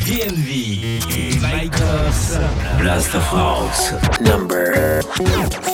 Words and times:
DNV, 0.00 1.40
Blast 2.80 3.14
of 3.14 3.22
House. 3.22 4.20
Number 4.20 5.02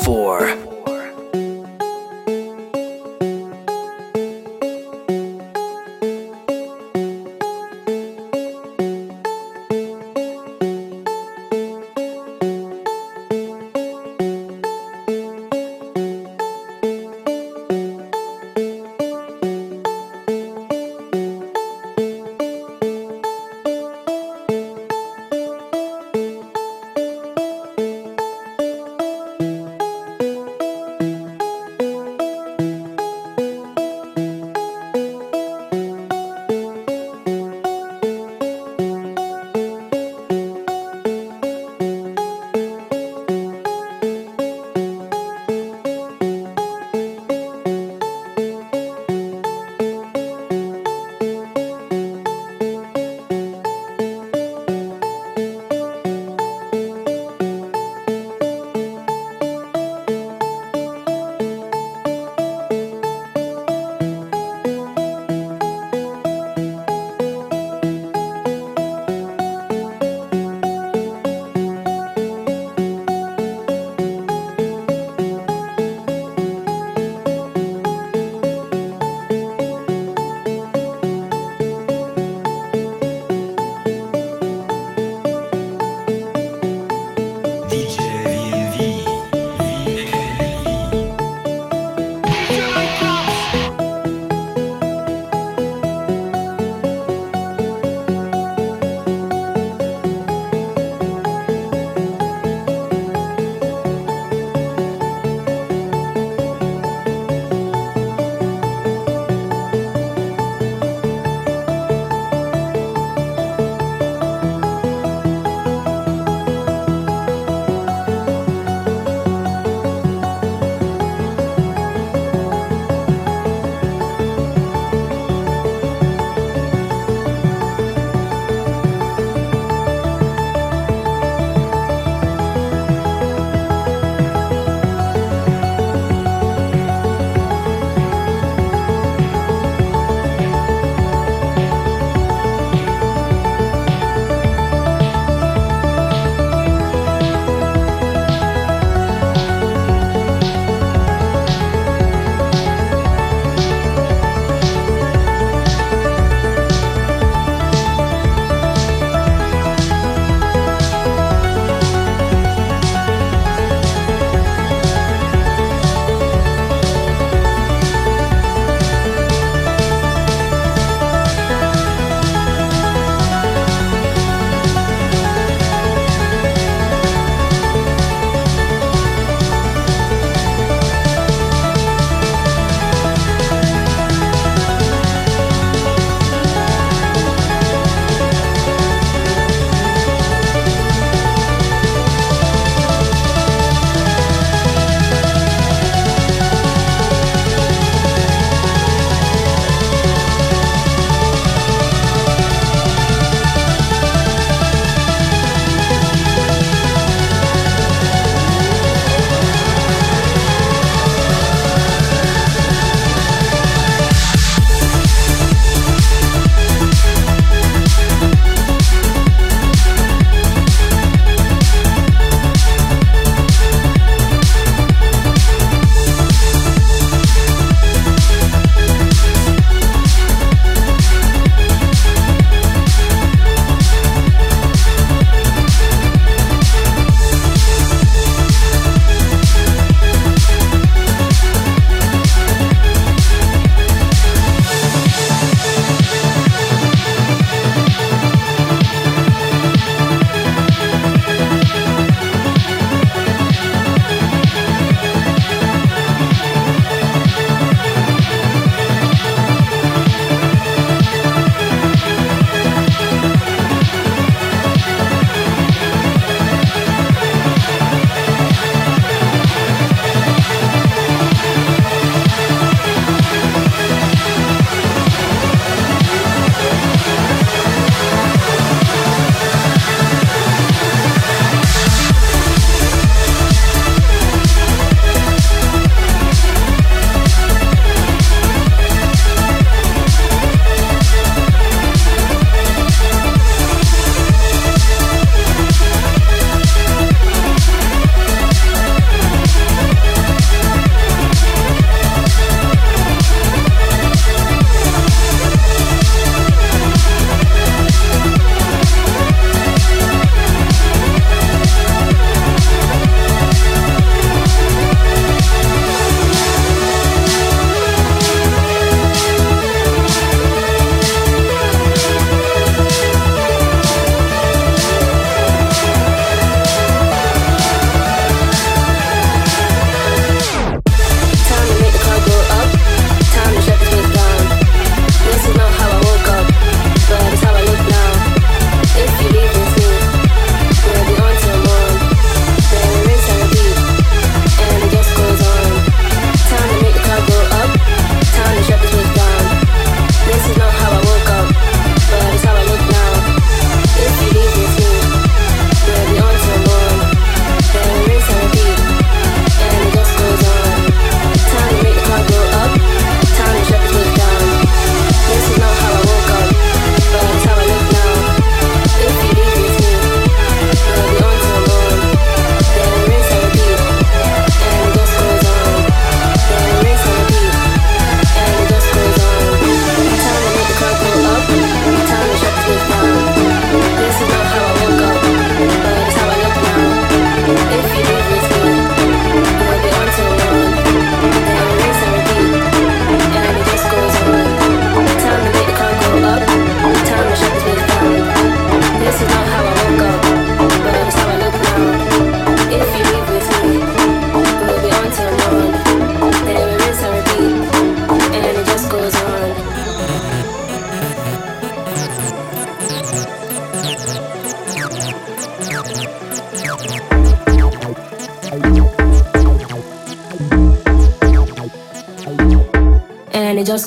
4. 0.04 0.73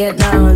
get 0.00 0.16
down. 0.16 0.49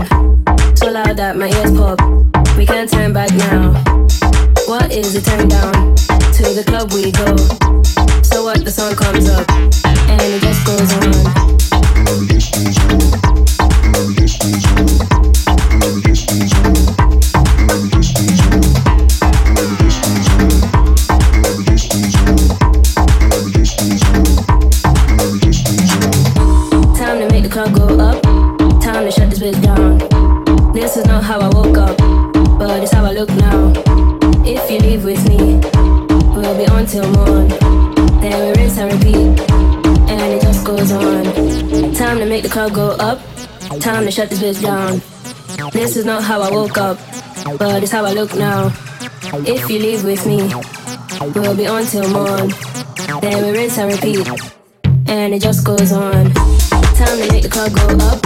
this 44.34 44.58
bitch 44.58 44.62
down. 44.62 45.70
This 45.70 45.96
is 45.96 46.05
not 46.05 46.22
how 46.22 46.41
I 46.41 46.50
woke 46.50 46.79
up, 46.79 46.98
but 47.58 47.82
it's 47.82 47.93
how 47.93 48.05
I 48.05 48.12
look 48.12 48.34
now. 48.34 48.72
If 49.46 49.70
you 49.70 49.79
leave 49.79 50.05
with 50.05 50.26
me, 50.26 50.38
we'll 51.34 51.56
be 51.56 51.67
on 51.67 51.84
till 51.84 52.08
morn. 52.10 52.50
Then 53.20 53.44
we 53.44 53.50
rinse 53.58 53.79
and 53.79 53.93
repeat, 53.93 54.29
and 55.08 55.34
it 55.34 55.43
just 55.43 55.64
goes 55.64 55.93
on. 55.93 56.32
Time 56.32 57.19
to 57.19 57.29
make 57.31 57.43
the 57.43 57.50
club 57.50 57.72
go 57.74 57.86
up. 58.06 58.20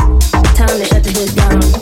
Time 0.55 0.69
to 0.69 0.85
shut 0.85 1.05
the 1.05 1.11
bitch 1.11 1.37
down. 1.37 1.78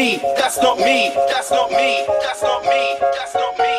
me. 0.00 0.18
That's 0.36 0.56
not 0.62 0.78
me. 0.78 1.12
That's 1.30 1.50
not 1.50 1.70
me. 1.70 2.06
That's 2.22 2.42
not 2.42 2.62
me. 2.62 2.96
That's 3.16 3.34
not 3.34 3.58
me. 3.58 3.69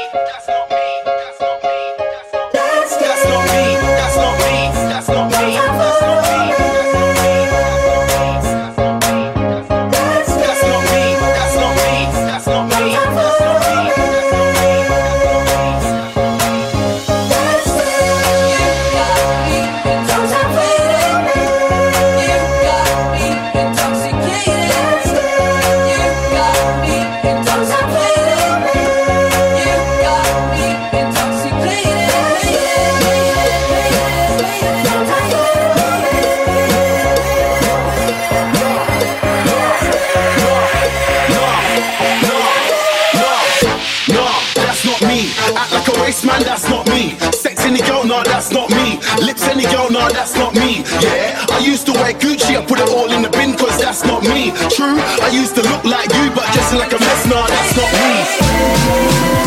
true? 54.82 54.98
I 54.98 55.30
used 55.30 55.56
to 55.56 55.62
look 55.62 55.84
like 55.84 56.10
you, 56.14 56.32
but 56.34 56.46
dressing 56.54 56.80
like 56.80 56.94
a 56.94 57.00
mess, 57.00 57.26
nah, 57.28 57.48
that's 57.48 57.76
not 57.78 57.92
me. 59.36 59.41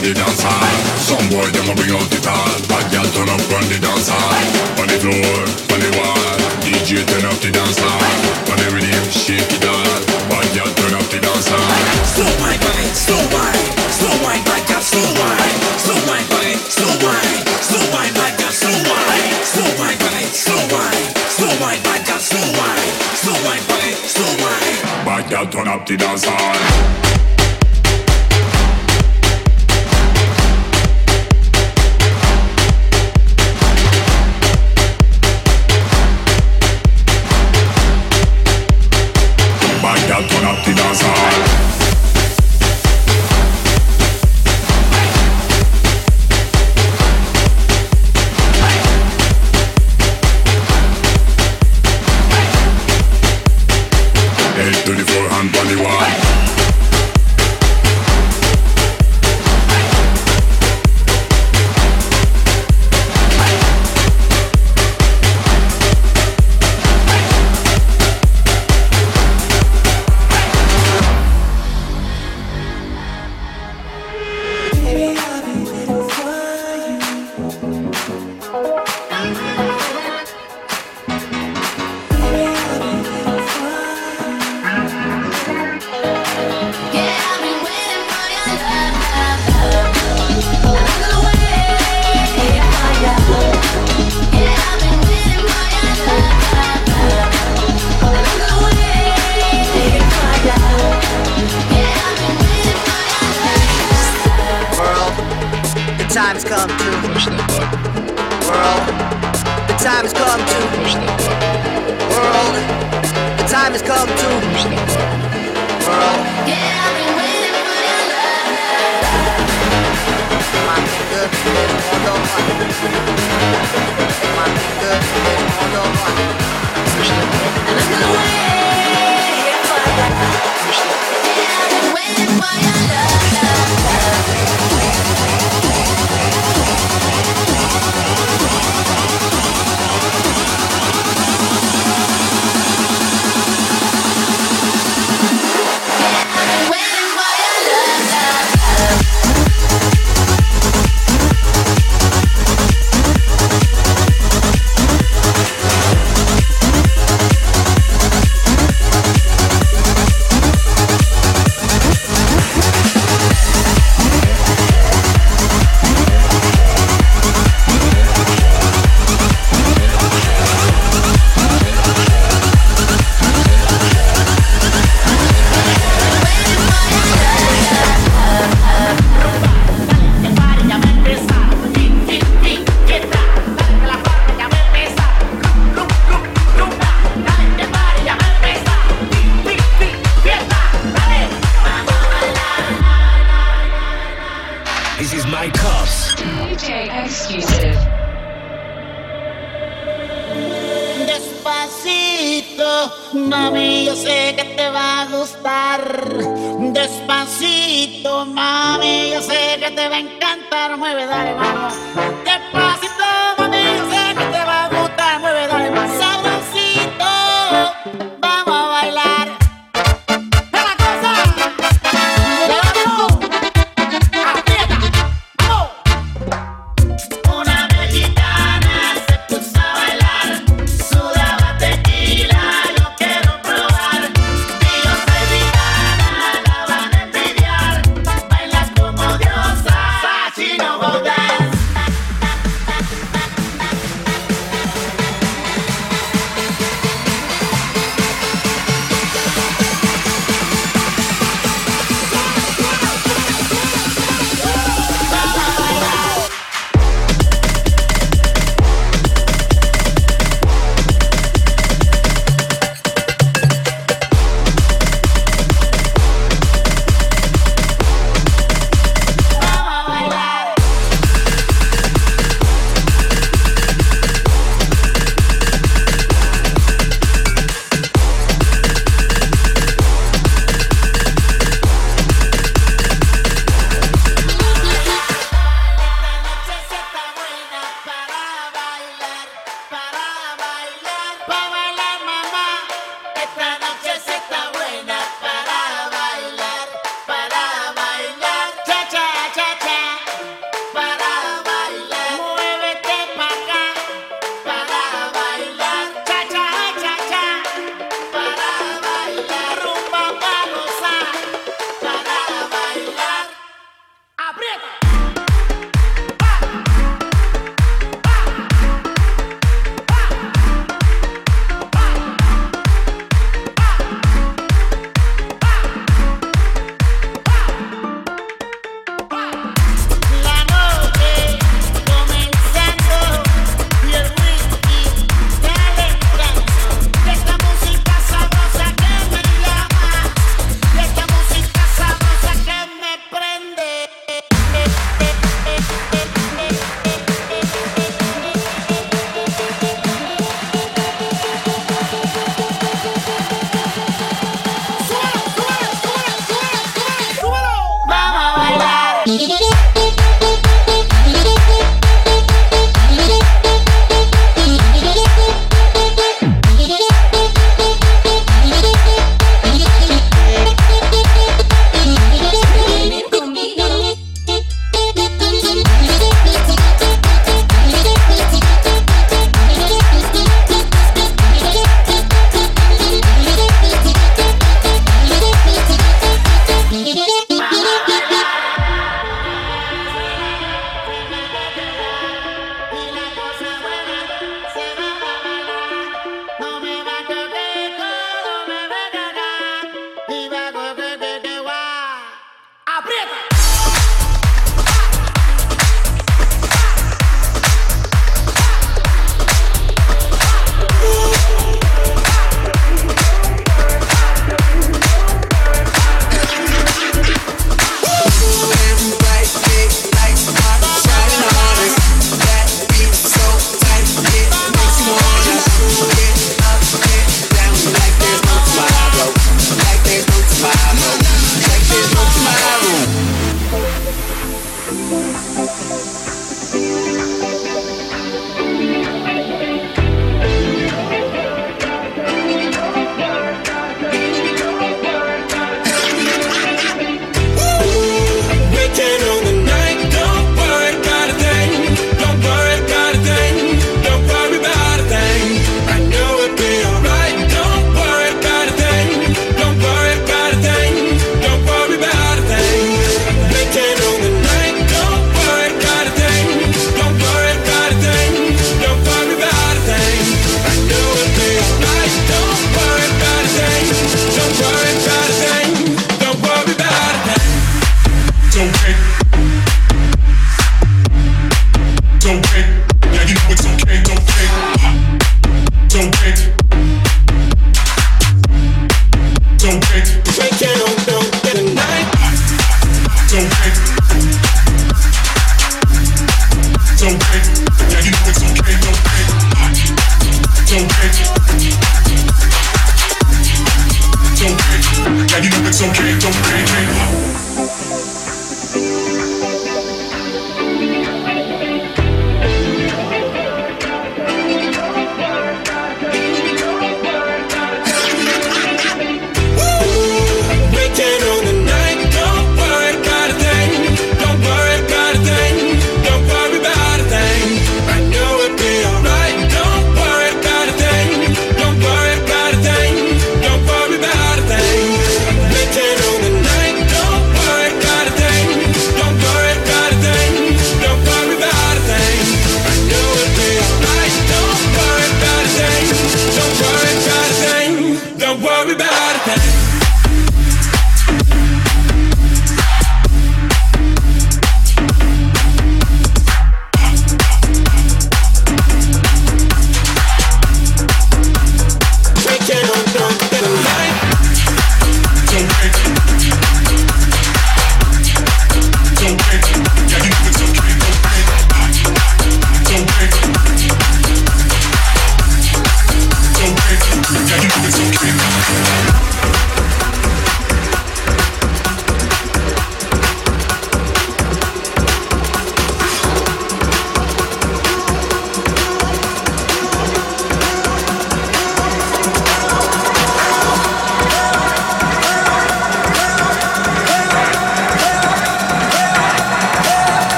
on 0.00 0.08
the 0.08 0.14
dance 0.16 0.40
hall. 0.40 0.64
Some 0.96 1.28
boy 1.28 1.44
them 1.52 1.68
a 1.68 1.74
bring 1.76 1.92
out 1.92 2.08
the 2.08 2.20
tall. 2.24 2.48
Bad 2.72 2.88
girl 2.88 3.04
turn 3.12 3.28
up 3.28 3.44
on 3.52 3.64
the 3.68 3.76
dance 3.76 4.08
hall. 4.08 4.32
On 4.80 4.88
the 4.88 4.96
floor, 4.96 5.36
on 5.76 5.78
the 5.84 5.90
wall. 6.00 6.40
DJ 6.64 7.04
turn 7.04 7.28
up 7.28 7.36
the 7.44 7.52
dance 7.52 7.76
hall. 7.76 8.00
On 8.48 8.56
the 8.56 8.68
rhythm, 8.72 9.04
shake 9.12 9.44
it 9.44 9.64
all. 9.68 10.00
Bad 10.32 10.48
girl 10.56 10.72
turn 10.72 10.94
up 10.96 11.04
the 11.12 11.20
dance 11.20 11.48
hall. 11.52 11.68
Slow 12.16 12.32
wine, 12.40 12.60
wine, 12.64 12.92
slow 12.96 13.20
wine, 13.28 13.68
slow 13.92 14.16
wine, 14.24 14.42
bad 14.48 14.64
girl, 14.64 14.80
slow 14.80 15.04
wine, 15.20 15.58
slow 15.76 16.00
wine, 16.08 16.28
wine, 16.32 16.60
slow 16.64 16.94
wine, 17.04 17.40
slow 17.60 17.84
wine, 17.92 18.14
bad 18.16 18.32
girl, 18.40 18.52
slow 18.56 18.72
wine, 18.88 19.32
slow 19.44 19.68
wine, 19.76 20.00
wine, 20.00 20.30
slow 20.32 20.62
wine, 20.72 21.06
slow 21.28 21.52
wine, 21.60 21.80
bad 21.84 22.00
girl, 22.08 22.20
slow 22.24 22.46
wine, 22.56 22.92
slow 23.20 23.36
wine, 23.44 23.64
wine, 23.68 23.96
slow 24.08 24.32
wine. 24.40 24.76
Bad 25.04 25.24
girl 25.28 25.44
turn 25.44 25.68
up 25.68 25.84
the 25.84 25.96
dance 26.00 26.24
hall. 26.24 26.56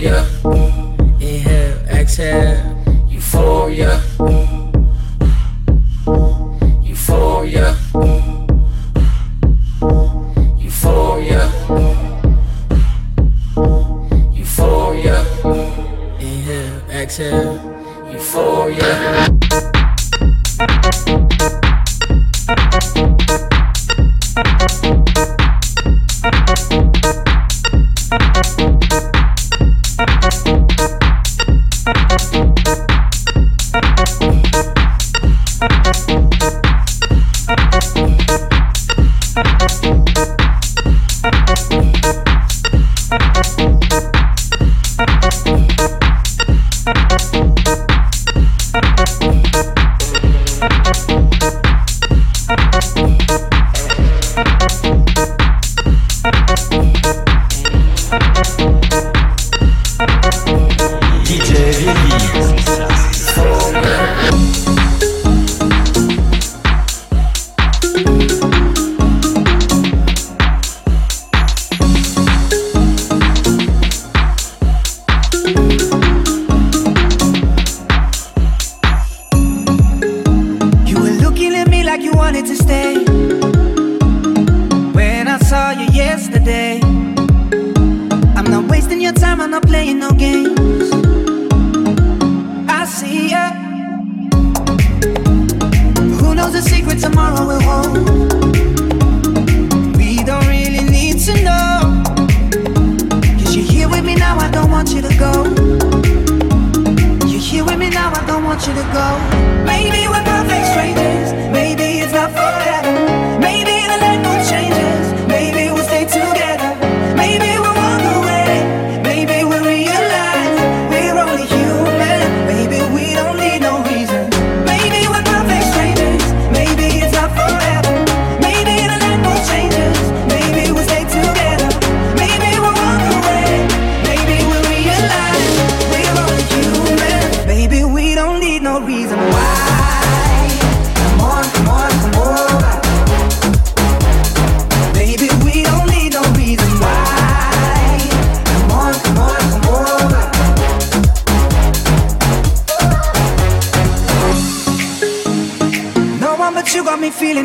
euphoria. 0.00 0.24
Inhale, 1.20 2.00
exhale, 2.00 2.62
euphoria. 3.10 4.00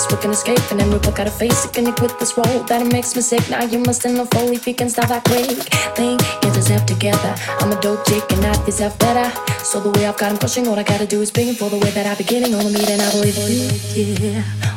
guess 0.00 0.12
we 0.12 0.20
can 0.20 0.30
escape, 0.30 0.70
and 0.70 0.80
then 0.80 0.90
we 0.90 0.98
both 0.98 1.16
gotta 1.16 1.30
face 1.30 1.64
it. 1.64 1.72
Can 1.72 1.86
you 1.86 1.92
quit 1.92 2.18
this 2.18 2.36
role 2.36 2.60
that 2.64 2.80
it 2.82 2.92
makes 2.92 3.14
me 3.16 3.22
sick? 3.22 3.48
Now 3.50 3.64
you 3.64 3.78
must 3.78 4.04
know 4.04 4.24
fully 4.26 4.56
if 4.56 4.66
you 4.66 4.74
can 4.74 4.88
stop 4.88 5.08
that 5.08 5.24
quick. 5.24 5.58
Think 5.96 6.20
you 6.42 6.50
deserve 6.52 6.86
together. 6.86 7.34
I'm 7.60 7.72
a 7.72 7.80
dope 7.80 8.06
chick 8.06 8.24
and 8.32 8.44
I 8.44 8.64
deserve 8.64 8.98
better. 8.98 9.28
So 9.62 9.80
the 9.80 9.90
way 9.90 10.06
I've 10.06 10.16
got 10.16 10.30
'em 10.30 10.38
pushing, 10.38 10.66
all 10.68 10.78
I 10.78 10.84
gotta 10.84 11.06
do 11.06 11.20
is 11.20 11.30
paying 11.30 11.54
for 11.54 11.68
the 11.68 11.78
way 11.78 11.90
that 11.90 12.06
I 12.06 12.10
am 12.10 12.16
beginning 12.16 12.54
on 12.54 12.72
the 12.72 12.92
and 12.92 13.02
I 13.02 13.10
believe 13.10 13.36
it. 13.38 13.96
Yeah, 13.96 14.26
yeah, 14.26 14.69